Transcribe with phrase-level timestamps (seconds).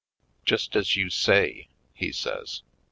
[0.45, 2.63] "Just as you say," he says.